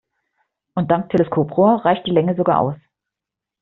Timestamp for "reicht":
1.85-2.07